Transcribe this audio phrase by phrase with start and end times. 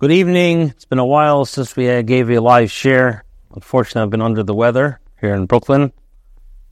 [0.00, 0.70] Good evening.
[0.70, 3.22] It's been a while since we uh, gave a live share.
[3.54, 5.92] Unfortunately, I've been under the weather here in Brooklyn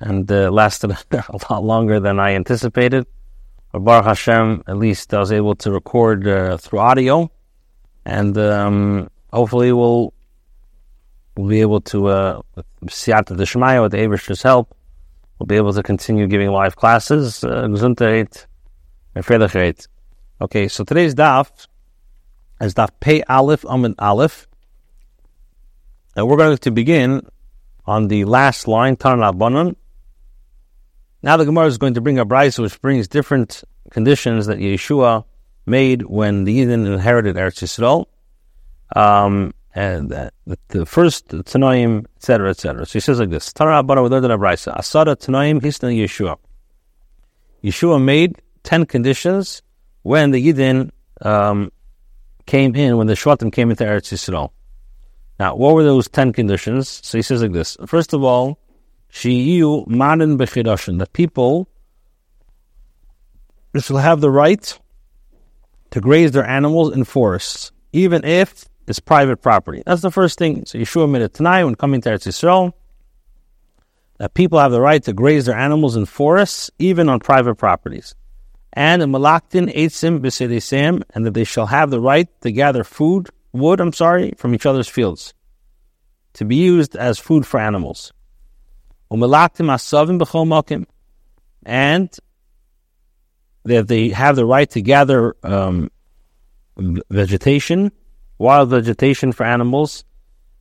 [0.00, 3.06] and uh, lasted a lot longer than I anticipated.
[3.70, 7.30] But Baruch Hashem, at least I was able to record uh, through audio,
[8.06, 10.14] and um, hopefully we'll
[11.36, 14.74] we'll be able to uh, with Siyata Deshmaya with the Averish's help,
[15.38, 17.44] we'll be able to continue giving live classes.
[17.44, 18.46] Uh, Gesundheit
[19.14, 19.86] and Freilichkeit.
[20.40, 21.50] Okay, so today's daf
[22.60, 24.46] is daf Pei Aleph Amid Aleph,
[26.16, 27.26] and we're going to begin
[27.86, 29.76] on the last line Rabbanon.
[31.22, 35.24] Now the Gemara is going to bring a brisa which brings different conditions that Yeshua
[35.66, 38.06] made when the Yidden inherited Eretz Yisrael.
[38.94, 42.86] Um, and the first Tanoim, etc., etc.
[42.86, 44.76] So he says like this: Tara Abara brisa.
[44.76, 46.36] Asada Tanoim Hisna Yeshua.
[47.62, 49.62] Yeshua made ten conditions
[50.02, 50.90] when the Yidden
[51.20, 51.70] um,
[52.48, 54.50] came in, when the Shvatim came into Eretz Yisrael.
[55.38, 56.88] Now, what were those ten conditions?
[56.88, 58.58] So he says like this: First of all,
[59.12, 61.68] Shiyu Manin Bechidashin, that people
[63.78, 64.78] shall have the right
[65.90, 69.82] to graze their animals in forests, even if it's private property.
[69.86, 70.64] That's the first thing.
[70.66, 72.72] So Yeshua made it tonight when coming to Eretz Yisrael,
[74.18, 78.14] that people have the right to graze their animals in forests, even on private properties.
[78.72, 83.80] And malaktin eitzim b'sedesem, and that they shall have the right to gather food, wood,
[83.80, 85.34] I'm sorry, from each other's fields,
[86.34, 88.12] to be used as food for animals.
[89.10, 90.86] Umalaktim asavim b'chol
[91.64, 92.10] and
[93.64, 95.90] that they have the right to gather um,
[97.10, 97.92] vegetation,
[98.38, 100.04] wild vegetation for animals,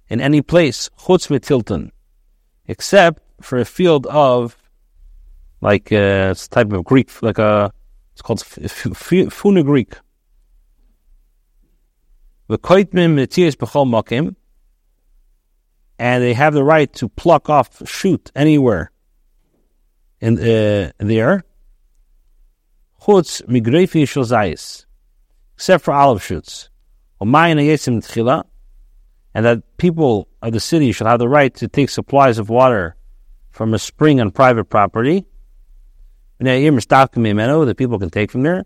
[0.09, 1.91] in any place, chutz mitilton,
[2.67, 4.57] except for a field of,
[5.61, 7.71] like uh, it's a type of Greek, like a,
[8.17, 8.43] it's called
[13.85, 14.35] makim,
[15.99, 18.91] and they have the right to pluck off, shoot anywhere
[20.19, 21.43] in uh, there.
[23.01, 24.07] Chutz migrefi
[25.53, 26.71] except for olive shoots.
[27.21, 27.31] And
[29.45, 32.95] that people of the city shall have the right to take supplies of water
[33.51, 35.23] from a spring on private property.
[36.39, 38.65] That people can take from there.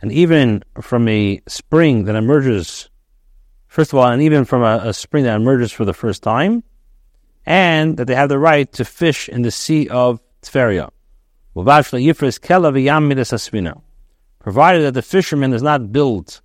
[0.00, 2.90] And even from a spring that emerges,
[3.66, 6.62] first of all, and even from a, a spring that emerges for the first time,
[7.46, 10.90] and that they have the right to fish in the sea of Tveria
[14.38, 16.40] provided that the fisherman does not build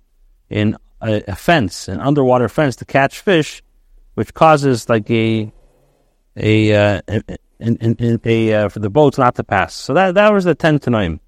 [0.48, 3.62] in a, a, fence, an underwater fence to catch fish,
[4.14, 5.52] which causes like a
[6.34, 7.00] a, uh,
[7.62, 9.74] in, in, in, a uh, for the boats not to pass.
[9.74, 11.20] So that that was the ten to nine.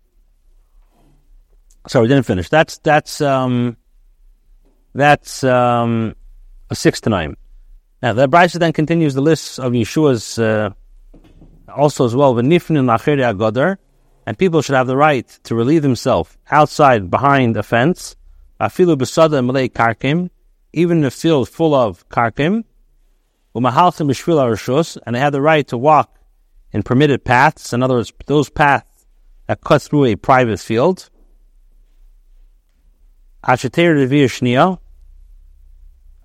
[1.86, 2.48] Sorry, we didn't finish.
[2.48, 3.76] That's that's um
[4.94, 6.14] that's um
[6.70, 7.36] a to nine.
[8.02, 10.70] Now the Brisa then continues the list of Yeshua's uh,
[11.68, 12.34] also as well.
[12.34, 13.76] V'nifnin lacheri agodar
[14.26, 18.16] and people should have the right to relieve themselves outside behind a fence,
[18.60, 20.30] afilu besada malay karkim,
[20.72, 22.64] even in a field full of karkim,
[23.54, 26.14] umahalchim b'shvil and they have the right to walk
[26.74, 29.06] in permitted paths, in other words, those paths
[29.46, 31.08] that cut through a private field.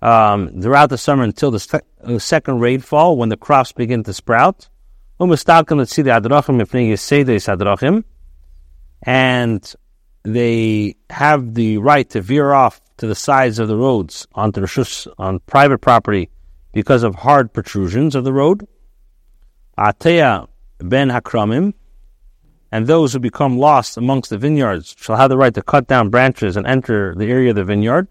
[0.02, 4.68] Um, throughout the summer until the uh, second rainfall when the crops begin to sprout.
[9.02, 9.72] And
[10.24, 14.66] they have the right to veer off to the sides of the roads onto
[15.16, 16.28] on private property
[16.72, 18.66] because of hard protrusions of the road.
[19.80, 20.46] Ateya
[20.78, 21.72] ben hakramim,
[22.70, 26.10] and those who become lost amongst the vineyards shall have the right to cut down
[26.10, 28.06] branches and enter the area of the vineyard.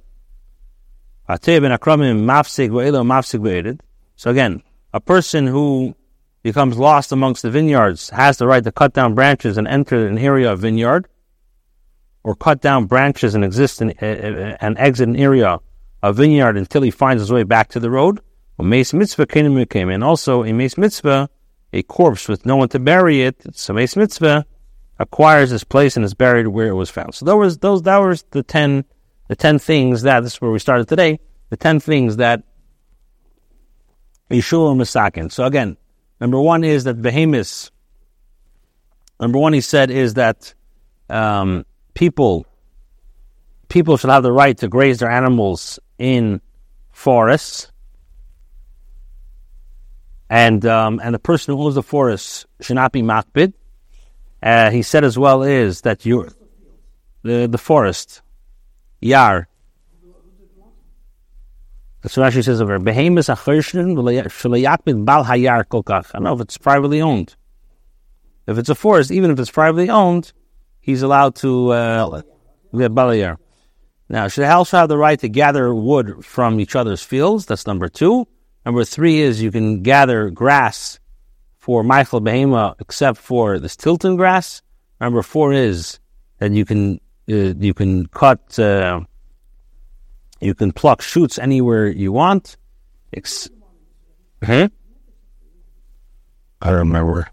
[1.29, 3.79] Ateya ben hakramim mafsig mafsig
[4.15, 4.63] So again,
[4.95, 5.93] a person who
[6.41, 10.17] becomes lost amongst the vineyards, has the right to cut down branches and enter an
[10.17, 11.07] area of vineyard,
[12.23, 15.59] or cut down branches and exist in, uh, and exit an area
[16.01, 18.21] of vineyard until he finds his way back to the road.
[18.57, 21.29] Mes mitzvah came, and also a mes mitzvah,
[21.73, 23.55] a corpse with no one to bury it.
[23.55, 24.45] So mes mitzvah
[24.97, 27.15] acquires this place and is buried where it was found.
[27.15, 28.85] So those was those that was the ten
[29.27, 31.19] the ten things that this is where we started today.
[31.49, 32.43] The ten things that
[34.29, 35.31] Yeshua Masakin.
[35.31, 35.77] So again,
[36.19, 37.71] Number one is that behemoths.
[39.19, 40.53] Number one, he said, is that
[41.09, 42.45] um, people
[43.69, 46.41] people should have the right to graze their animals in
[46.91, 47.68] forests,
[50.29, 53.53] and um, and the person who owns the forest should not be makbid.
[54.41, 56.29] Uh, he said as well is that you
[57.23, 58.21] the the forest,
[59.01, 59.47] yar.
[62.01, 66.11] That's what Rashi says over behemoths achirshin shalayakmid bal hayar kolkach.
[66.13, 67.35] I don't know if it's privately owned.
[68.47, 70.31] If it's a forest, even if it's privately owned,
[70.79, 72.21] he's allowed to uh,
[72.73, 73.37] balayar.
[74.07, 77.45] Now, should also have the right to gather wood from each other's fields.
[77.45, 78.27] That's number two.
[78.69, 80.99] Number three is you can gather grass
[81.57, 84.61] for Michael Behema except for the Stilton grass.
[85.01, 85.99] Number four is
[86.37, 88.99] that you can uh, you can cut uh,
[90.39, 92.57] you can pluck shoots anywhere you want.
[93.11, 93.49] Ex-
[94.43, 94.69] huh?
[96.61, 97.27] I don't remember.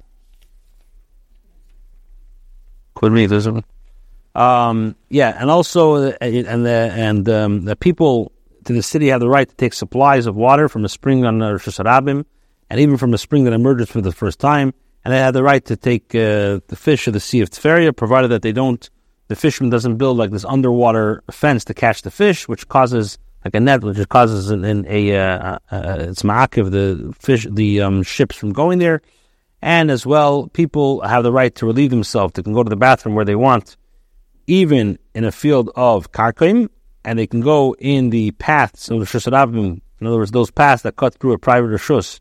[2.95, 3.63] Could be this one.
[4.35, 8.33] Um, yeah, and also, uh, and the and um, the people
[8.67, 11.41] to the city have the right to take supplies of water from a spring on
[11.41, 12.25] Rosh Hashanah,
[12.69, 14.75] and even from a spring that emerges for the first time.
[15.05, 17.97] And they have the right to take uh, the fish of the Sea of Tveria,
[17.97, 18.89] provided that they don't,
[19.29, 23.55] the fisherman doesn't build like this underwater fence to catch the fish, which causes like
[23.55, 27.81] a net, which causes an, an a uh, uh, uh it's of the fish, the
[27.83, 29.01] um, ships from going there.
[29.63, 32.33] And as well, people have the right to relieve themselves.
[32.35, 33.77] They can go to the bathroom where they want,
[34.49, 36.69] even in a field of karkaim,
[37.07, 40.83] and they can go in the paths of the Shusarabim, in other words, those paths
[40.83, 42.21] that cut through a private Rishus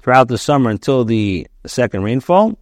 [0.00, 2.58] throughout the summer until the second rainfall,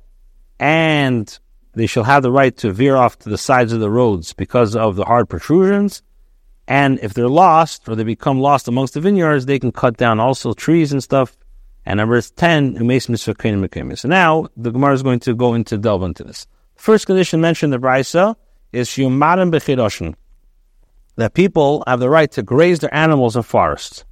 [0.61, 1.39] and
[1.73, 4.77] they shall have the right to veer off to the sides of the roads because
[4.77, 6.03] of the hard protrusions.
[6.69, 10.21] And if they're lost or they become lost amongst the vineyards, they can cut down
[10.21, 11.39] also trees and stuff.
[11.87, 12.77] And number 10,
[13.97, 16.47] So now the Gemara is going to go into delve into this.
[16.75, 18.37] First condition mentioned in the Brisa
[18.73, 20.17] is Shumarim Bechiroshin
[21.17, 24.05] that people have the right to graze their animals in forests.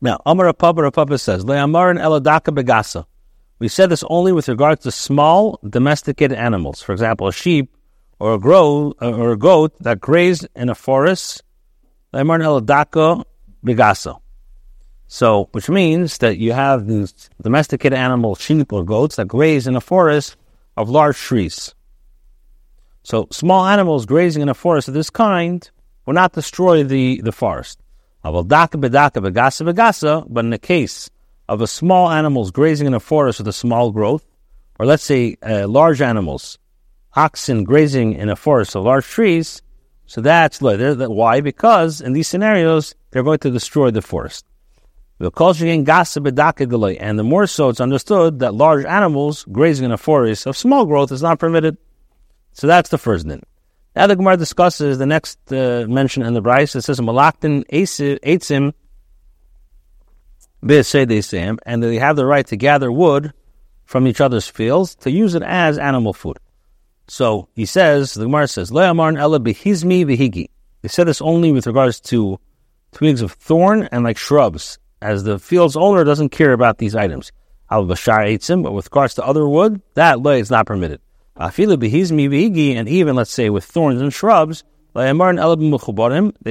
[0.00, 3.04] Now, Amar Papa Papa says, Le'amarin eladaka begasa.
[3.58, 6.80] We said this only with regard to small domesticated animals.
[6.80, 7.76] For example, a sheep
[8.20, 11.42] or a, grow, uh, or a goat that grazed in a forest.
[12.14, 13.24] Le'amarin eladaka
[13.64, 14.20] begasa.
[15.08, 19.74] So, which means that you have these domesticated animals, sheep or goats, that graze in
[19.74, 20.36] a forest
[20.76, 21.74] of large trees.
[23.08, 25.70] So small animals grazing in a forest of this kind
[26.04, 27.80] will not destroy the, the forest.
[28.22, 28.34] But
[30.44, 31.10] in the case
[31.48, 34.26] of a small animals grazing in a forest with a small growth,
[34.78, 36.58] or let's say uh, large animals,
[37.16, 39.62] oxen grazing in a forest of large trees,
[40.04, 41.40] so that's why?
[41.40, 44.44] Because in these scenarios, they're going to destroy the forest.
[45.18, 45.30] And
[47.18, 51.10] the more so, it's understood that large animals grazing in a forest of small growth
[51.10, 51.78] is not permitted.
[52.58, 53.40] So that's the first din.
[53.94, 56.74] Now the Gemara discusses the next uh, mention in the Brisa.
[56.74, 58.74] It says Malaktin Eitzim
[61.22, 63.32] Sam, and they have the right to gather wood
[63.84, 66.38] from each other's fields to use it as animal food.
[67.06, 70.48] So he says, the Gemara says, Le'amarn ela behizmi vihigi.
[70.82, 72.40] They said this only with regards to
[72.90, 77.30] twigs of thorn and like shrubs, as the field's owner doesn't care about these items.
[77.70, 81.00] Al bashar eitzim, but with regards to other wood, that lay is not permitted.
[81.40, 84.64] And even, let's say, with thorns and shrubs,
[84.94, 85.12] they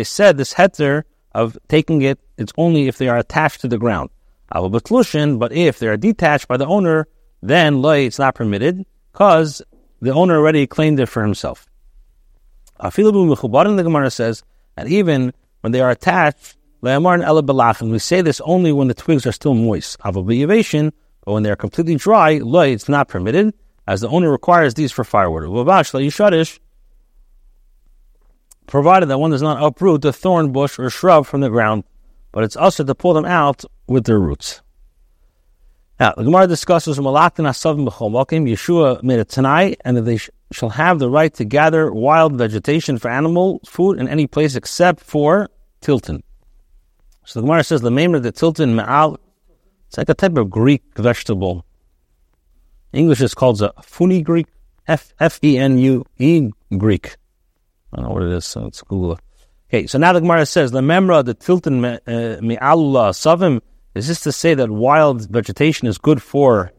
[0.04, 1.04] said this heter
[1.34, 4.10] of taking it, it's only if they are attached to the ground.
[4.50, 7.08] But if they are detached by the owner,
[7.42, 9.62] then it's not permitted because
[10.02, 11.68] the owner already claimed it for himself.
[12.80, 12.90] The
[13.84, 14.44] Gemara says,
[14.78, 19.54] and even when they are attached, we say this only when the twigs are still
[19.54, 19.98] moist.
[20.02, 23.54] But when they are completely dry, it's not permitted
[23.88, 25.44] as the owner requires these for firewood.
[28.68, 31.86] Provided that one does not uproot the thorn bush or shrub from the ground,
[32.34, 34.62] but it's also to pull them out with their roots.
[36.00, 37.00] Now, the Gemara discusses
[38.46, 42.38] Yeshua made a tanai, and that they sh- shall have the right to gather wild
[42.38, 45.50] vegetation for animal food in any place except for
[45.82, 46.22] tilton.
[47.26, 49.18] So the Gemara says the name of the tilton ma'al,
[49.88, 51.66] it's like a type of Greek vegetable
[52.94, 54.48] English is called the Funi Greek,
[54.88, 57.18] F F E N U E Greek.
[57.92, 59.20] I don't know what it is, so let's Google.
[59.70, 63.62] Okay, so now the Gemara says, the memra, the tilton mi'alula savim,
[63.96, 66.72] is this to say that wild vegetation is good for,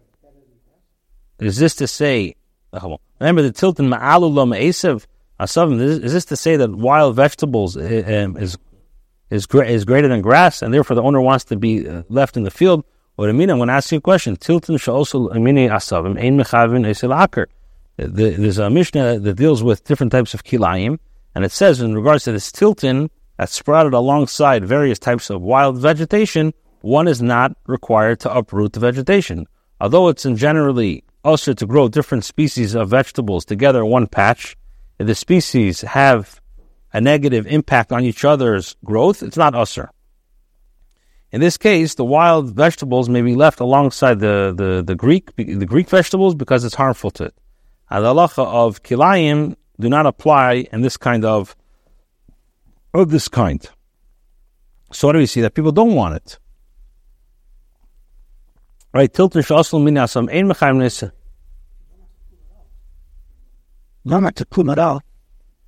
[1.38, 2.34] is this to say,
[3.20, 5.06] remember the tilton mi'alula me'esav
[5.38, 7.80] asavim, is this to say that wild vegetables uh,
[8.24, 8.56] um, is,
[9.28, 12.44] is, is greater than grass, and therefore the owner wants to be uh, left in
[12.44, 12.84] the field?
[13.18, 14.36] What I mean, I'm going to ask you a question.
[14.36, 17.46] Tilton also amini asavim ein mechavin esel aker.
[17.96, 21.00] There's a Mishnah that deals with different types of kilayim,
[21.34, 25.78] and it says in regards to this tilton that sprouted alongside various types of wild
[25.78, 29.48] vegetation, one is not required to uproot the vegetation.
[29.80, 34.56] Although it's in generally also to grow different species of vegetables together in one patch,
[35.00, 36.40] if the species have
[36.92, 39.88] a negative impact on each other's growth, it's not usr.
[41.30, 45.66] In this case, the wild vegetables may be left alongside the, the, the Greek the
[45.66, 47.34] Greek vegetables because it's harmful to it.
[47.90, 51.54] And the halacha of kilayim do not apply in this kind of
[52.94, 53.68] of this kind.
[54.90, 55.42] So what do we see?
[55.42, 56.38] That people don't want it.
[58.94, 61.12] Right, tilton shasl minasam ein mechayim nisa.
[64.04, 65.02] Not to pull it out.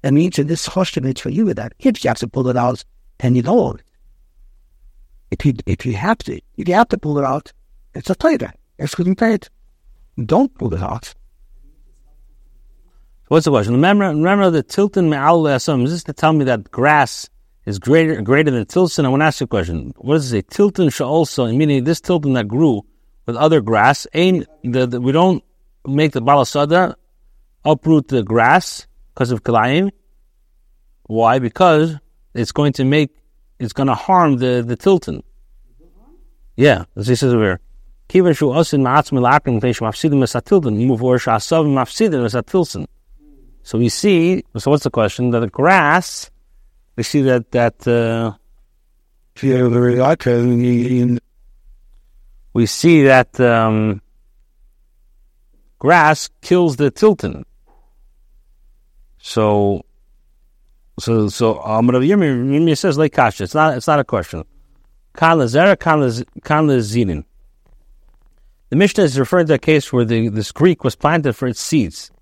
[0.00, 2.83] That means in this hostage for you that if you have to pull it out,
[3.23, 3.83] and you don't.
[5.31, 7.53] If you if you have to, if you have to pull it out,
[7.95, 8.53] it's a Torah.
[8.79, 9.49] It's paid.
[10.25, 11.15] Don't pull it out.
[13.29, 13.75] What's the question?
[13.75, 15.85] Remember, remember the tilton me'al asam.
[15.85, 17.29] Is this to tell me that grass
[17.65, 19.07] is greater greater than tilton?
[19.07, 19.93] I want to ask you a question.
[19.99, 20.57] What does it say?
[20.57, 22.83] Tilton also, meaning this tilton that grew
[23.27, 25.45] with other grass, ain't the, the we don't
[25.87, 26.95] make the balasada
[27.65, 29.91] uproot the grass because of kilayim.
[31.05, 31.39] Why?
[31.39, 31.97] Because
[32.35, 33.11] it's going to make
[33.61, 35.23] it's going to harm the the tilton.
[36.57, 37.61] Yeah, as he says here.
[43.62, 44.45] So we see.
[44.57, 45.31] So what's the question?
[45.31, 46.31] That the grass,
[46.97, 47.87] we see that that.
[47.87, 48.33] Uh,
[52.52, 54.02] we see that um,
[55.79, 57.45] grass kills the tilton.
[59.19, 59.85] So,
[61.00, 63.45] so, so Amar Yirmi says like kasha.
[63.45, 63.76] It's not.
[63.76, 64.45] It's not a question.
[65.14, 65.38] Kan
[65.75, 66.00] kan.
[68.71, 71.61] The Mishnah is referring to a case where the, this Greek was planted for its
[71.61, 72.12] seeds.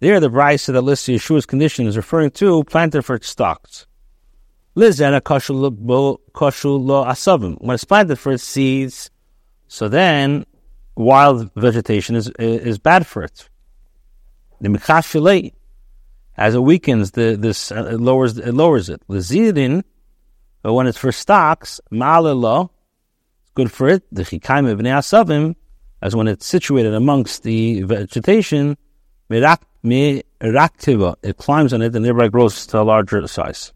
[0.00, 3.86] There, the Brisa that lists Yeshua's condition is referring to planted for its stalks.
[4.76, 7.56] Lizena koshu lo asavim.
[7.60, 9.10] When it's planted for its seeds,
[9.68, 10.44] so then
[10.96, 13.48] wild vegetation is is bad for it.
[14.60, 15.52] The mikashilei,
[16.36, 19.02] as it weakens, the this uh, it lowers it lowers it.
[19.08, 19.82] The zidin,
[20.62, 22.70] but when it's for stocks, ma'alelo,
[23.42, 24.02] it's good for it.
[24.12, 25.54] The chikaim ibnei asavim,
[26.02, 28.76] as when it's situated amongst the vegetation,
[29.30, 29.58] mirak
[31.22, 33.72] it climbs on it and thereby grows to a larger size.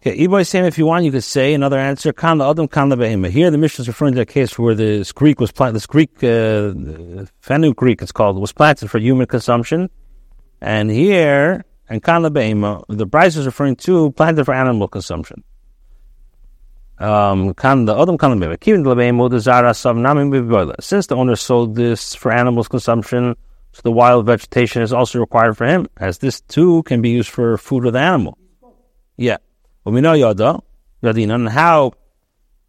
[0.00, 2.10] Okay, Iboy Sam, if you want, you could say another answer.
[2.14, 2.90] Kan Adam, kan.
[3.24, 6.24] Here, the Mishnah is referring to a case where this Greek was planted, this Greek,
[6.24, 6.72] uh,
[7.40, 9.90] Fenugreek, Greek, it's called, was planted for human consumption.
[10.60, 15.42] And here, and kan the Brisa is referring to planted for animal consumption.
[16.98, 17.86] Um, Since
[21.06, 23.36] the owner sold this for animals consumption,
[23.72, 27.30] so the wild vegetation is also required for him, as this too can be used
[27.30, 28.36] for food of the animal.
[29.16, 29.38] Yeah.
[29.84, 30.60] We know Yada,
[31.02, 31.92] and how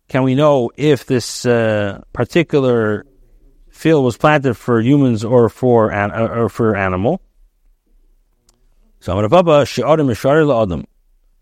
[0.07, 3.05] can we know if this uh, particular
[3.69, 7.21] field was planted for humans or for an, or for animal?
[9.01, 9.27] So If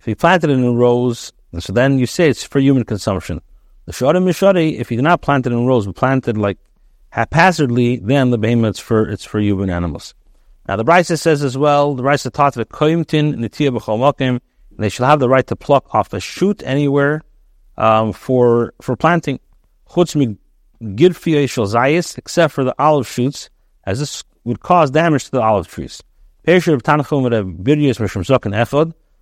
[0.05, 3.41] he planted it in rows, so then you say it's for human consumption.
[3.85, 6.57] The Sharim Mishari, if you did not plant it in rows, but planted like
[7.09, 10.13] haphazardly, then the behemoths for it's for human animals.
[10.69, 14.39] Now the Brisa says as well, the Brisa taught that koimtin nitiyah b'chol
[14.77, 17.23] they shall have the right to pluck off a shoot anywhere
[17.77, 19.41] um, for for planting.
[19.89, 20.15] Chutz
[20.81, 23.49] gidfiyah zayis, except for the olive shoots,
[23.83, 26.01] as this would cause damage to the olive trees.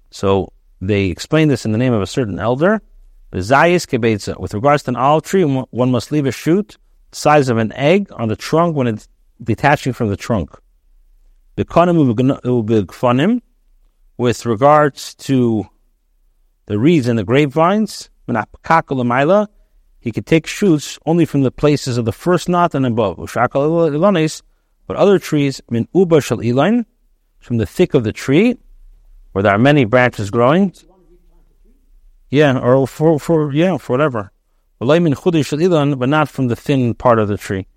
[0.09, 2.81] So they explain this in the name of a certain elder.
[3.31, 3.51] With
[4.53, 6.77] regards to an olive tree, one must leave a shoot
[7.11, 9.07] size of an egg on the trunk when it's
[9.41, 10.51] detaching from the trunk.
[11.55, 11.65] The
[14.17, 15.67] with regards to
[16.65, 18.09] the reeds and the grapevines,
[19.99, 23.17] he could take shoots only from the places of the first knot and above.
[23.17, 26.85] But other trees, min uba shal ilain,
[27.39, 28.57] from the thick of the tree,
[29.31, 30.73] where there are many branches growing.
[32.29, 34.31] Yeah, or for, for yeah, for whatever
[34.79, 37.67] but not from the thin part of the tree.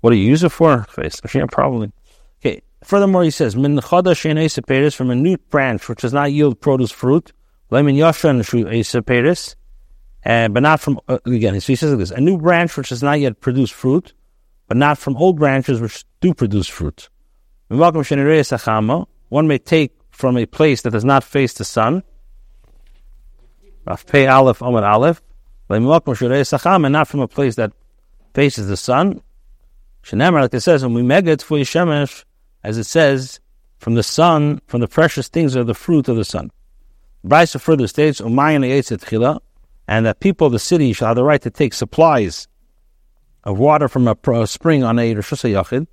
[0.00, 0.86] What do you use it for?
[1.32, 1.92] Yeah, probably.
[2.40, 2.62] Okay.
[2.82, 7.32] Furthermore, he says, Min from a new branch which does not yield produce fruit.
[7.70, 9.54] Lemon yashan esaperis,
[10.24, 11.58] and but not from uh, again.
[11.60, 14.12] So he says like this: a new branch which does not yet produce fruit,
[14.66, 17.08] but not from old branches which do produce fruit.
[17.72, 22.02] One may take from a place that does not face the sun,
[24.06, 25.22] Pei Aleph Omer Aleph,
[25.70, 26.04] and not
[27.08, 27.72] from a place that
[28.34, 29.22] faces the sun.
[30.02, 32.24] Shenemar, like it says, when we megat for Shemesh,
[32.62, 33.40] as it says,
[33.78, 36.50] from the sun, from the precious things are the fruit of the sun.
[37.24, 41.72] Brisa further states, and that people of the city shall have the right to take
[41.72, 42.48] supplies
[43.44, 45.86] of water from a, a spring on a Rosh Yachid.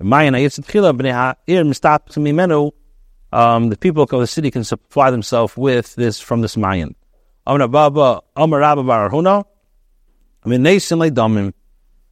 [0.00, 0.10] Um,
[3.68, 6.94] the people of the city can supply themselves with this from this mayan.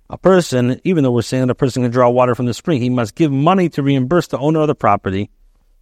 [0.09, 2.81] A person, even though we're saying that a person can draw water from the spring,
[2.81, 5.31] he must give money to reimburse the owner of the property.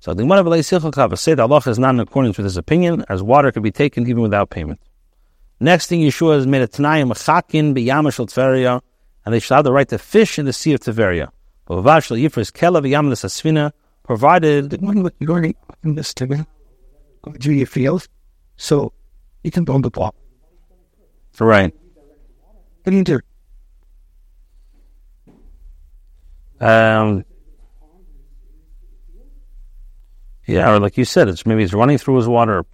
[0.01, 3.53] So the Gemara say the Allah is not in accordance with his opinion, as water
[3.53, 4.81] could be taken even without payment.
[5.61, 8.81] Next thing Yeshua has made a Tanayim Chakin b'yamash Tveria,
[9.25, 11.29] and they shall have the right to fish in the sea of Tveria.
[14.05, 14.79] Provided
[15.19, 15.45] you're
[15.83, 16.45] in this to
[17.53, 18.07] your field,
[18.57, 18.93] so
[19.43, 20.15] you can build the block.
[21.41, 21.75] Right.
[22.83, 23.21] What do you do?
[26.61, 27.25] Um,
[30.47, 32.65] yeah, or like you said, it's maybe it's running through his water.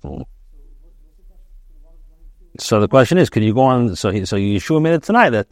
[2.59, 3.95] So the question is, could you go on?
[3.95, 5.47] So he, so Yeshua made it tonight that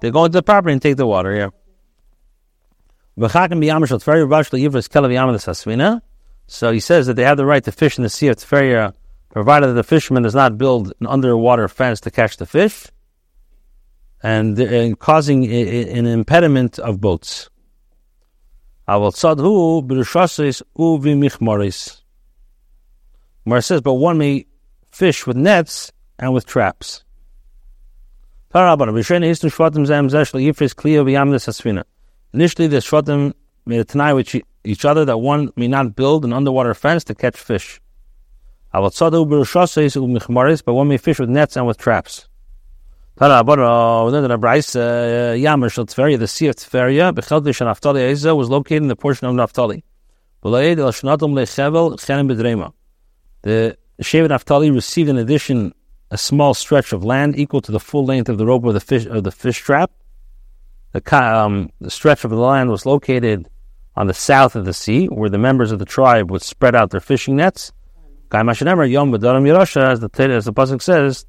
[0.00, 1.34] they go into the property and take the water.
[1.34, 1.48] Yeah.
[6.46, 8.88] So he says that they have the right to fish in the sea of Tveria,
[8.88, 8.92] uh,
[9.30, 12.86] provided that the fisherman does not build an underwater fence to catch the fish
[14.22, 17.50] and, uh, and causing a, an impediment of boats.
[23.44, 24.46] Mar says, but one may
[24.92, 27.04] fish with nets and with traps.
[32.38, 33.34] Initially, the Shvatim
[33.66, 37.12] made a tenai with each other that one may not build an underwater fence to
[37.12, 37.80] catch fish.
[38.72, 38.92] But
[40.80, 42.28] one may fish with nets and with traps.
[43.16, 43.42] The
[46.28, 47.12] sea of Tveria,
[48.36, 49.82] was located in the portion of bedrema.
[53.42, 55.74] The Shevet Naftali received in addition
[56.12, 58.80] a small stretch of land equal to the full length of the rope of the
[58.80, 59.90] fish of the fish trap.
[60.92, 63.48] The, um, the stretch of the land was located
[63.96, 66.90] on the south of the sea, where the members of the tribe would spread out
[66.90, 67.72] their fishing nets.
[68.30, 68.68] As the
[70.30, 71.26] as the pasuk says,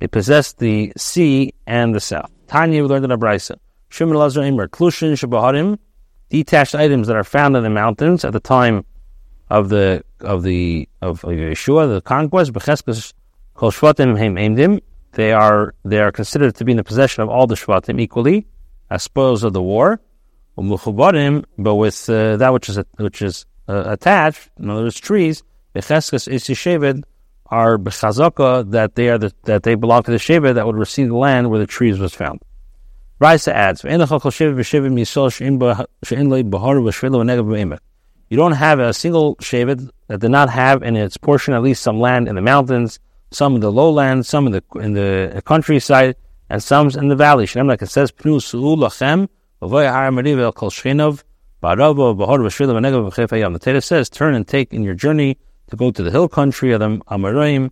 [0.00, 2.30] it possessed the sea and the south.
[2.46, 3.56] Tanya, we learned in a brisa.
[3.90, 5.78] Shimon Lazar Imer, Klushin Shabaharim,
[6.30, 8.84] detached items that are found in the mountains at the time
[9.50, 12.52] of the of the of Yeshua, the conquest.
[12.52, 13.12] Becheskas
[13.54, 14.80] Kol Shvatim Heim.
[15.12, 18.46] They are they are considered to be in the possession of all the Shvatim equally,
[18.90, 20.00] as spoils of the war.
[20.56, 25.42] But with uh, that which is which is uh, attached, in other words, trees.
[25.74, 26.48] Becheskas is
[27.50, 31.08] are b'chazaka that they are the, that they belong to the sheva that would receive
[31.08, 32.40] the land where the trees was found.
[33.20, 33.90] Raisa adds, You
[38.36, 41.98] don't have a single shevet that did not have in its portion at least some
[41.98, 46.16] land in the mountains, some in the lowlands, some in the in the countryside,
[46.50, 47.46] and some in the valley.
[47.54, 49.28] Like it says, Pnu su'u lachem,
[53.52, 55.38] The Torah says, turn and take in your journey
[55.70, 57.70] to go to the hill country of the Amoraim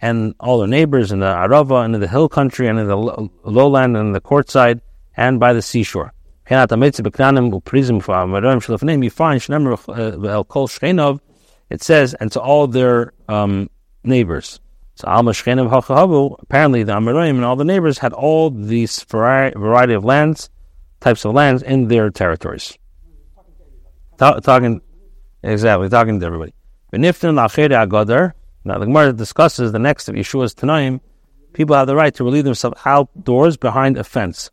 [0.00, 2.96] and all their neighbors in the Arava and in the hill country and in the
[3.44, 4.80] lowland and the courtside
[5.16, 6.12] and by the seashore.
[6.48, 6.56] You
[9.10, 9.42] find
[11.68, 13.68] it says, and to all their um,
[14.04, 14.60] neighbors.
[14.96, 19.92] So Alma Shchenav Hachahavu, apparently the Amoraim and all the neighbors had all these variety
[19.92, 20.48] of lands,
[21.00, 22.78] types of lands in their territories.
[24.16, 24.80] talking,
[25.42, 26.54] exactly, talking to everybody.
[26.90, 28.32] Beniftin la'achere agadar.
[28.64, 31.00] Now the Gemara discusses the next of Yeshua's Tanaim.
[31.52, 34.50] People have the right to relieve themselves outdoors behind a fence.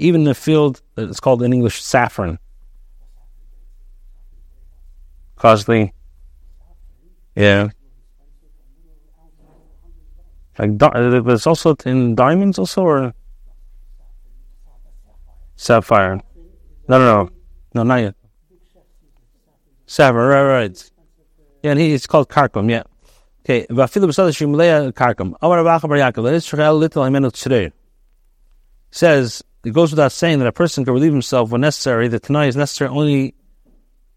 [0.00, 2.38] Even in the field, it's called in English saffron.
[5.36, 5.94] Costly.
[7.34, 7.70] Yeah.
[10.58, 13.14] Like uh, it's also in diamonds also or
[15.56, 16.20] sapphire.
[16.88, 17.30] No, no, no,
[17.74, 18.14] no, not yet.
[19.86, 20.90] Sapphire, right, right.
[21.62, 22.82] Yeah, and he, it's called Karkum, yeah.
[23.44, 25.34] Okay, Vafilu B'Sada Shimleya Karkum.
[25.40, 27.70] Amar Avacha Bar Yaakov, Israel little.
[28.90, 32.08] Says, it goes without saying that a person can relieve himself when necessary.
[32.08, 33.34] The Tanai is necessary only,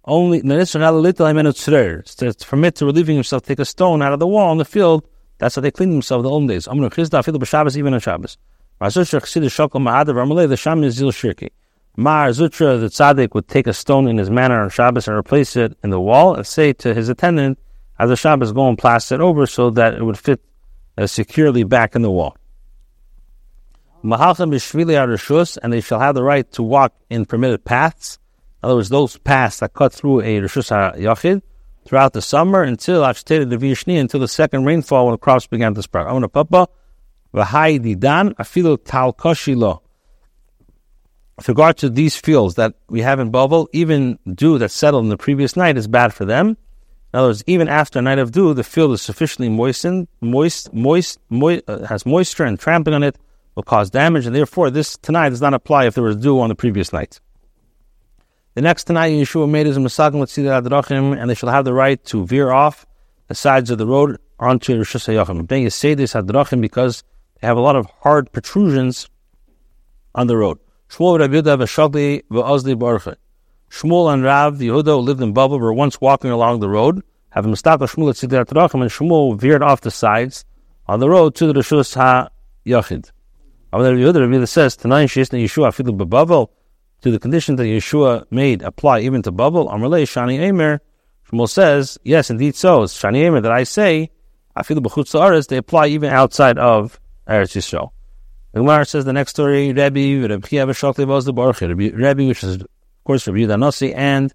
[0.05, 4.65] only, to permit to relieving himself, take a stone out of the wall in the
[4.65, 5.05] field.
[5.41, 6.67] That's how they clean themselves the old days.
[6.67, 8.37] Amar Chisda Afilu B'Shabbos, even on Shabbos.
[8.79, 11.49] The Sham is Zil Shirki.
[11.97, 15.55] Mar Zutra, the tzaddik, would take a stone in his manner on Shabbos and replace
[15.55, 17.57] it in the wall and say to his attendant,
[17.97, 20.41] as the Shabbos, go and plaster it over so that it would fit
[20.95, 22.37] uh, securely back in the wall.
[24.03, 28.19] Mahalchim b'shvili arishus, and they shall have the right to walk in permitted paths.
[28.61, 31.41] In other words, those paths that cut through a rishus yachid
[31.85, 35.73] throughout the summer until Achshteda the Vishni, until the second rainfall when the crops began
[35.73, 36.07] to sprout.
[36.07, 36.67] Amuna papa,
[37.33, 39.81] v'hai didan afilu tal koshilo
[41.41, 45.09] with regard to these fields that we have in Babel, even dew that settled in
[45.09, 46.49] the previous night is bad for them.
[46.49, 50.71] In other words, even after a night of dew, the field is sufficiently moistened, moist,
[50.71, 53.17] moist, moist uh, has moisture, and trampling on it
[53.55, 56.49] will cause damage, and therefore this tonight does not apply if there was dew on
[56.49, 57.19] the previous night.
[58.53, 62.03] The next tonight Yeshua made is a Masagim Adrachim, and they shall have the right
[62.05, 62.85] to veer off
[63.29, 65.47] the sides of the road onto Rosh Hashanah.
[65.47, 67.05] Then you say this Adrachim because
[67.39, 69.07] they have a lot of hard protrusions
[70.13, 70.59] on the road.
[70.89, 71.63] Shmuel Yehuda
[74.13, 77.53] and Rav the Yehuda who lived in Babel were once walking along the road, having
[77.53, 80.43] mistaka Shmuel at Siddur Tarachim, and Shmuel veered off the sides
[80.87, 81.95] on the road to the Rishus
[82.67, 83.11] HaYachid.
[83.71, 86.51] Rabbi Yehuda Rabbi says, Tanayin Shesna Yeshua Afilu Babel,
[87.01, 90.81] to the condition that Yeshua made apply even to Babel, Amrle Shani Emer,
[91.31, 92.83] Shmuel says, yes, indeed so.
[92.83, 94.11] It's Shani Emer that I say,
[94.55, 97.91] Afilu B'chutz Aretz, they apply even outside of Eretz Yisrael.
[98.53, 100.27] The Gemara says the next story, Rebbe,
[102.27, 102.67] which is, of
[103.05, 104.33] course, Rebbe Yudanasi, and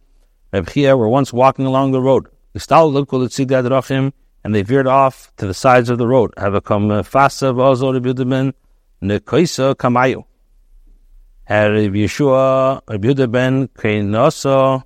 [0.53, 2.27] Rebbe Chia were once walking along the road.
[4.45, 6.33] And they veered off to the sides of the road.
[6.39, 8.55] Have come uh, fasa v'ozo
[9.75, 10.25] kamayu.
[11.49, 14.83] Rebbe Yeshua, Rebbe Yudaben, keinoso,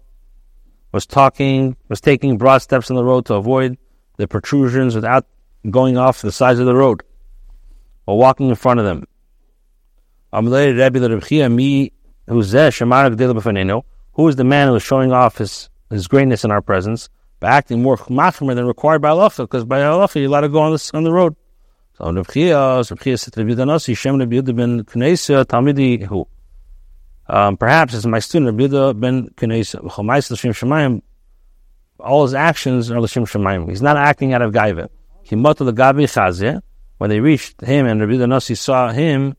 [0.92, 3.79] was talking, was taking broad steps on the road to avoid
[4.18, 5.27] the protrusions without
[5.70, 7.03] going off the sides of the road
[8.05, 9.07] while walking in front of them.
[10.33, 10.46] Who
[14.29, 17.09] is the man who is showing off his, his greatness in our presence
[17.40, 19.31] by acting more machmer than required by Allah?
[19.35, 21.35] Because by Allah you're allowed to go on, this, on the road.
[21.94, 26.29] So Rav Chia, Rav Chia said Rabbi Yudanasi, Shem Rabbi Yudah ben Knesya, Talmidi, who?
[27.31, 31.01] Um, perhaps it's my student Rabbi Yudah ben Shemayim,
[32.01, 33.69] all his actions are L'Shem Shemayim.
[33.69, 34.88] He's not acting out of Gaiva.
[36.99, 39.37] When they reached him and Rabbi Yudanasi saw him,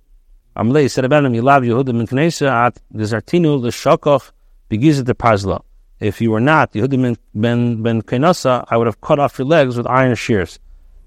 [0.55, 4.31] Amlei said about him, Yilav Yehuda min Knesa at Gizartinu l'shakoch
[4.69, 5.61] begizet the Pazla.
[5.99, 9.75] If you were not Yehuda ben ben Kenasa, I would have cut off your legs
[9.75, 10.59] with iron shears.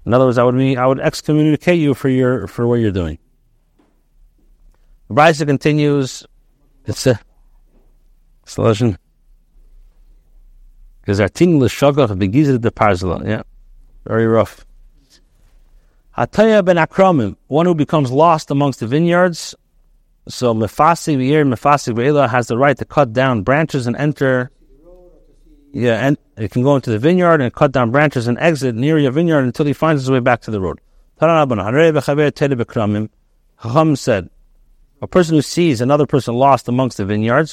[0.05, 2.91] In other words, I would mean I would excommunicate you for your for what you're
[2.91, 3.17] doing.
[5.09, 6.23] Brisa continues.
[6.87, 7.19] It's a
[8.45, 8.97] solution.
[11.07, 13.25] Gizartinu l'shakoch begizet the Pazla.
[13.25, 13.43] Yeah,
[14.05, 14.65] very rough.
[16.17, 19.55] Hataya ben Akramim, one who becomes lost amongst the vineyards.
[20.27, 24.49] So Mefasi V'ir Mefasi V'ela has the right to cut down branches and enter.
[25.73, 28.97] Yeah, and it can go into the vineyard and cut down branches and exit near
[28.97, 30.79] your vineyard until he finds his way back to the road.
[33.61, 34.29] Chacham said,
[35.05, 37.49] a person who sees another person lost amongst the vineyards,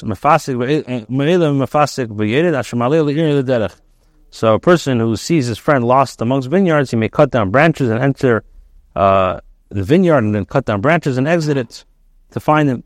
[4.39, 7.87] so a person who sees his friend lost amongst vineyards, he may cut down branches
[7.91, 8.43] and enter
[8.95, 9.39] uh,
[9.69, 11.85] the vineyard and then cut down branches and exit it
[12.31, 12.83] to find him.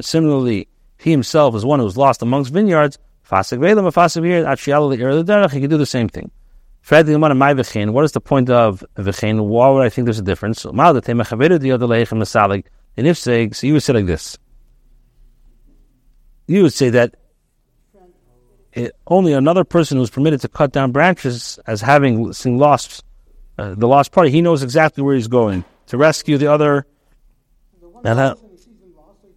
[0.00, 2.98] Similarly, he himself is one who is lost amongst vineyards.
[3.30, 3.36] He
[5.62, 6.30] can do the same thing.
[7.94, 9.36] What is the point of v'chein?
[9.52, 10.66] Why would I think there's a difference?
[12.96, 14.38] And if say, so you would say like this.
[16.46, 17.14] You would say that
[18.72, 23.04] it, only another person who is permitted to cut down branches as having seen lost
[23.58, 26.86] uh, the lost party, he knows exactly where he's going to rescue the other.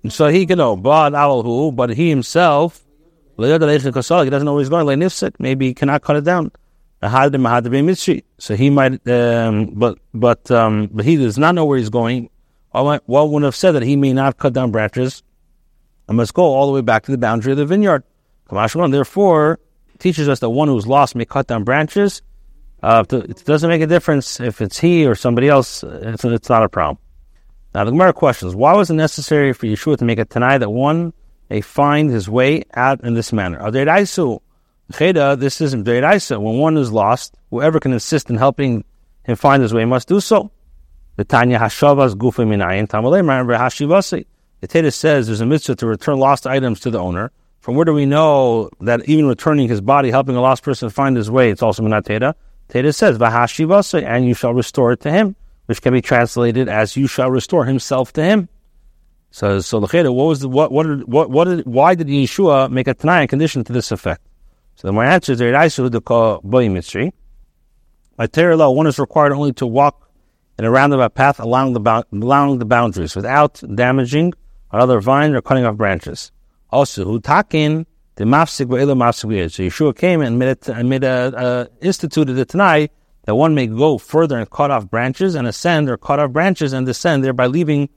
[0.04, 2.84] And so he can know, but he himself,
[3.38, 5.10] he doesn't know where he's going.
[5.40, 6.52] Maybe he cannot cut it down.
[7.02, 12.30] So he might, um, but but um, but he does not know where he's going.
[12.74, 15.24] Well, would have said that he may not cut down branches.
[16.10, 18.04] I must go all the way back to the boundary of the vineyard.
[18.50, 19.60] Therefore,
[20.00, 22.22] teaches us that one who's lost may cut down branches
[22.84, 25.84] uh, it doesn't make a difference if it's he or somebody else.
[25.84, 26.98] It's, it's not a problem.
[27.74, 30.70] Now the Gemara questions: Why was it necessary for Yeshua to make a tanai that
[30.70, 31.14] one
[31.50, 33.72] may find his way out in this manner?
[33.72, 33.88] This
[35.00, 36.42] isn't deiraisa.
[36.42, 38.84] When one is lost, whoever can assist in helping
[39.24, 40.52] him find his way must do so.
[41.16, 44.26] The Tanya Hashavas Gufa Minayin Tamalei Hashivasi.
[44.62, 47.32] The Teda says there's a mitzvah to return lost items to the owner.
[47.60, 51.16] From where do we know that even returning his body, helping a lost person find
[51.16, 52.34] his way, it's also minat Teda?
[52.70, 55.36] Teda says, Vahashivasa, and you shall restore it to him,
[55.68, 58.50] which can be translated as you shall restore himself to him.
[59.30, 62.88] So, so Lecheda, what was the, what, what, what, what did, why did Yeshua make
[62.88, 64.22] a Tanai condition to this effect?
[64.76, 67.12] So my answer is, boy mitzri.
[68.16, 70.03] By law, one is required only to walk
[70.64, 74.34] in a roundabout path along the, along the boundaries without damaging
[74.72, 76.32] another vine or cutting off branches.
[76.70, 81.68] Also, hutakin the mafsik ve'ela mafsik So Yeshua came and made, it, and made a,
[81.82, 82.94] instituted it tonight
[83.26, 86.72] that one may go further and cut off branches and ascend or cut off branches
[86.72, 87.90] and descend, thereby leaving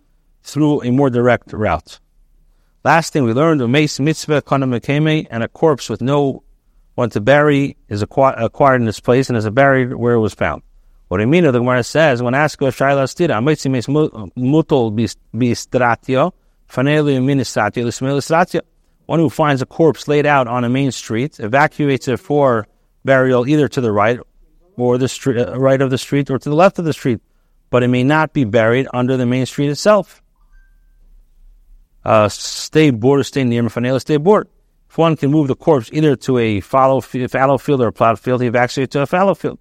[0.43, 2.01] through a more direct route.
[2.83, 6.43] Last thing we learned, a mes mitzvah kanam and a corpse with no
[6.97, 10.63] one to bury is acquired in this place and is buried where it was found.
[11.11, 14.93] Mean, the Gemara says, when asked a Shaila Stira, Amitzi mes mutal
[15.33, 16.35] bistratio,
[16.69, 18.63] fanelu ministratio, l'smelistratio.
[19.07, 22.67] One who finds a corpse laid out on a main street, evacuates it for
[23.05, 24.19] burial either to the right
[24.77, 27.21] or the street, uh, right of the street or to the left of the street,
[27.71, 30.23] but it may not be buried under the main street itself.
[32.05, 34.49] Uh, stay board or stay near Mefanela, stay board.
[34.91, 38.19] If one can move the corpse either to a fallow, fallow field or a plowed
[38.19, 39.61] field, he evacuates to a fallow field.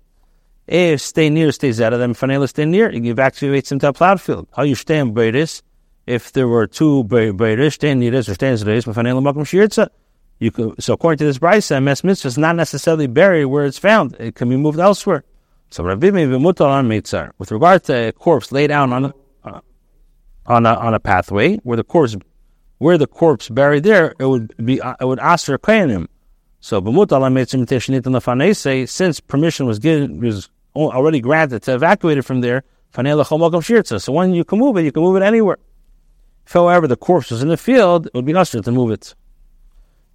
[0.68, 4.20] If stay near, stay zeta, then Mefanela, stay near, he evacuates him to a plowed
[4.20, 4.48] field.
[4.56, 5.62] How you stay in Beirut?
[6.08, 9.90] If there were two Beirut, stay near or stay in Zeres, Mefanela, Makom Shirtza.
[10.40, 13.78] You could, so according to this brisa, mes mitzvah is not necessarily buried where it's
[13.78, 15.24] found; it can be moved elsewhere.
[15.70, 19.62] So Rabbi Mutal on mitzar with regard to a corpse laid down on a,
[20.46, 22.18] on a on a pathway where the corpse
[22.80, 26.10] where the corpse buried there, it would be it would aser him.
[26.60, 26.82] So
[28.54, 32.64] say since permission was given was already granted to evacuate it from there.
[32.94, 35.58] So when you can move it, you can move it anywhere.
[36.46, 39.16] If, however, the corpse was in the field, it would be usher to move it.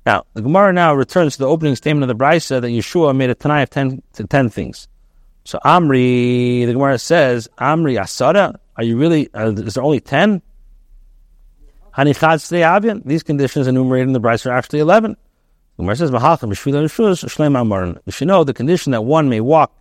[0.07, 3.29] Now, the Gemara now returns to the opening statement of the Brisa that Yeshua made
[3.31, 4.89] a Tanai of 10, to 10 things.
[5.45, 10.41] So Amri, the Gemara says, Amri Asada, are you really, uh, is there only 10?
[11.97, 15.17] Hanichad These conditions enumerated in the Brisa are actually 11.
[15.77, 16.11] The Gemara says,
[18.07, 19.73] You should know the condition that one may walk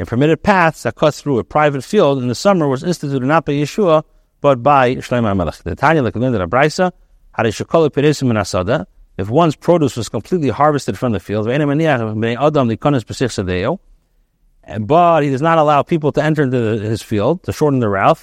[0.00, 3.44] in permitted paths that cut through a private field in the summer was instituted not
[3.44, 4.02] by Yeshua,
[4.40, 5.62] but by Shleim HaMelech.
[5.62, 6.92] The Tanya, like the Brisa,
[7.36, 8.86] Hadishakol Perisim and Asada,
[9.18, 11.60] if one's produce was completely harvested from the field, but
[15.22, 18.22] he does not allow people to enter into his field to shorten the route.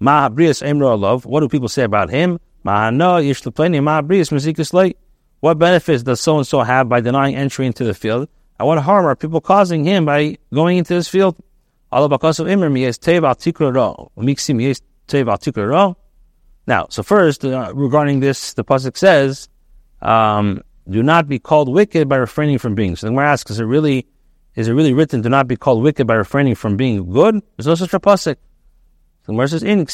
[0.00, 2.38] What do people say about him?
[5.40, 8.28] What benefits does so and so have by denying entry into the field?
[8.60, 11.34] And what harm are people causing him by going into this field?
[11.90, 12.08] Now,
[16.90, 19.48] so first, uh, regarding this, the pasuk says
[20.02, 22.96] um, do not be called wicked by refraining from being.
[22.96, 24.06] So the Gemara asks, is it really,
[24.54, 27.42] is it really written, do not be called wicked by refraining from being good?
[27.56, 28.36] There's no such a pasuk.
[29.24, 29.86] The Gemara says, in The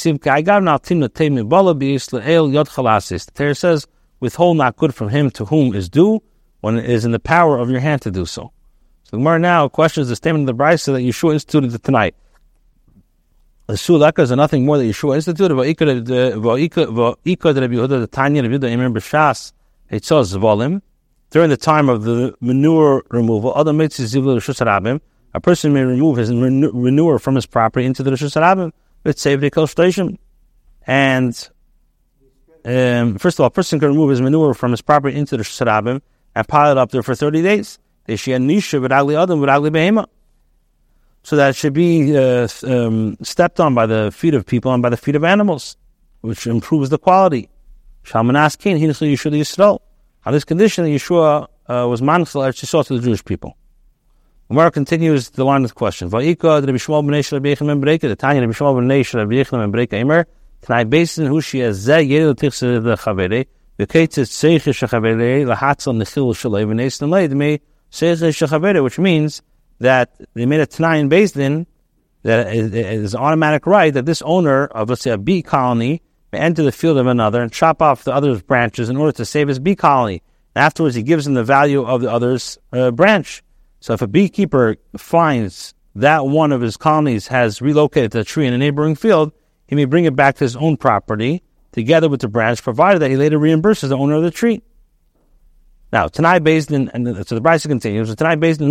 [3.33, 3.87] Torah says,
[4.19, 6.21] withhold not good from him to whom is due,
[6.63, 8.51] when it is in the power of your hand to do so.
[9.09, 12.17] So Gemara now questions the statement of the Brisa that Yeshua instituted tonight.
[13.69, 15.55] The Sulaka is nothing more that Yeshua instituted.
[21.31, 27.47] during the time of the manure removal, a person may remove his manure from his
[27.47, 28.73] property into the Rishus Harabim.
[30.89, 31.49] And
[32.65, 35.45] um, first of all, a person can remove his manure from his property into the
[35.45, 36.01] Rishus Harabim
[36.35, 37.79] and pile it up there for 30 days.
[41.23, 44.81] So that it should be uh, um, stepped on by the feet of people and
[44.83, 45.77] by the feet of animals,
[46.21, 47.49] which improves the quality.
[48.05, 48.87] King, he.
[48.87, 53.57] On this condition, Yeshua uh, was manchel Eretz Yisrael to the Jewish people.
[54.49, 56.09] Gemara continues the line of question.
[56.09, 56.37] The ben
[67.29, 69.43] the seiche shechavere, which means
[69.79, 71.67] that they made a Tanai in Beis Din
[72.23, 76.03] that it is an automatic right that this owner of, let's say, a bee colony
[76.33, 79.25] may enter the field of another and chop off the other's branches in order to
[79.25, 80.23] save his bee colony.
[80.55, 83.43] And afterwards, he gives him the value of the other's uh, branch.
[83.81, 88.55] So if a beekeeper finds that one of his colonies has relocated a tree in
[88.55, 89.33] a neighboring field,
[89.69, 93.11] he may bring it back to his own property together with the branch, provided that
[93.11, 94.63] he later reimburses the owner of the tree.
[95.93, 98.71] Now, Tanai Beis Din, and so the Brisa continues, Tanai Beis Din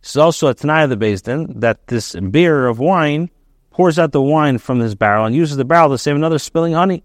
[0.00, 3.30] This is also a Tanai of the Beis Din that this beer of wine
[3.70, 6.72] pours out the wine from this barrel and uses the barrel to save another spilling
[6.72, 7.04] honey.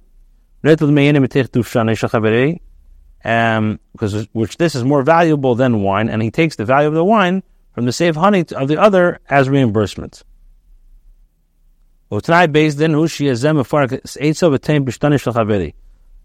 [3.26, 6.94] Um, because which this is more valuable than wine, and he takes the value of
[6.94, 10.24] the wine from the saved honey of the other as reimbursement.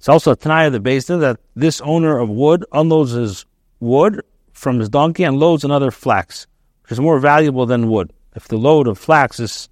[0.04, 3.46] It's also a Tanai of the Din that this owner of wood unloads his
[3.80, 4.20] wood
[4.52, 6.46] from his donkey and loads another flax,
[6.82, 8.12] which is more valuable than wood.
[8.36, 9.70] If the load of flax is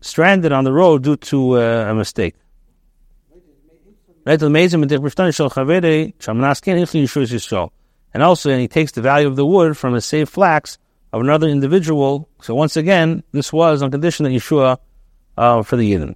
[0.00, 2.34] stranded on the road due to uh, a mistake.
[8.14, 10.78] And also, and he takes the value of the wood from a saved flax
[11.12, 12.26] of another individual.
[12.40, 14.78] So once again, this was on condition that Yeshua
[15.36, 16.14] uh, for the Yidden.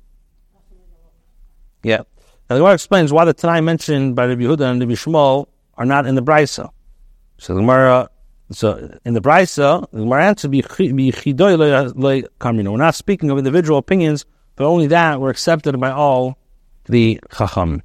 [1.82, 2.04] Yeah.
[2.52, 6.06] The Gemara explains why the Tanai mentioned by Rabbi Yehuda and Rabbi Shmuel are not
[6.06, 6.70] in the Brisa.
[7.38, 8.08] So the Gemara,
[8.50, 14.26] so in the Brisa, the Gemara answers, "Be kamino." We're not speaking of individual opinions,
[14.56, 16.36] but only that were accepted by all
[16.84, 17.82] the Chacham.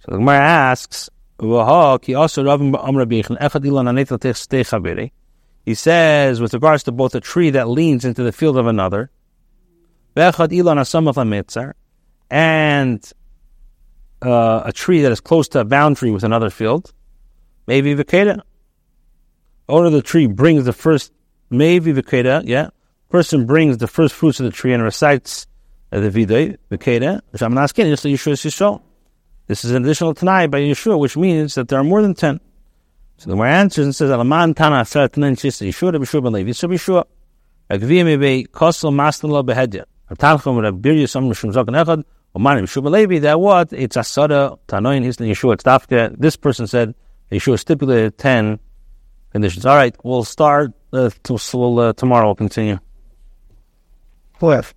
[0.00, 1.46] So the Gemara asks, he
[5.74, 9.10] says, with regards to both a tree that leans into the field of another,
[12.30, 13.12] and
[14.22, 16.92] uh, a tree that is close to a boundary with another field,
[17.66, 18.40] maybe vikeda.
[19.68, 21.12] Owner of the tree brings the first,
[21.50, 22.70] maybe vikeda, yeah.
[23.08, 25.46] Person brings the first fruits of the tree and recites
[25.90, 28.82] the videi, vikeda, which I'm not asking, just the Yeshua Yisrael.
[29.46, 32.40] This is an additional Tanai by Yeshua, which means that there are more than 10.
[33.18, 36.52] So the Gemara answers and says, Alaman Tana Asar Tanan Shis Yeshua B'Shua Ben Levi.
[36.52, 37.04] So B'Shua.
[37.70, 39.84] Agviyim Ebe Kosel Mastan Lo Behedya.
[40.10, 42.04] Tanchum Rab Birya Sam Zokan Echad.
[42.90, 43.20] Levi.
[43.20, 43.72] That what?
[43.72, 45.54] It's Asada Tanoin His Yeshua.
[45.54, 46.14] It's Dafka.
[46.18, 46.94] This person said
[47.32, 48.60] Yeshua stipulated 10
[49.32, 49.64] conditions.
[49.64, 51.10] All right, we'll start uh,
[51.54, 52.26] we'll, uh, tomorrow.
[52.26, 52.78] We'll continue.
[54.38, 54.74] Fourth.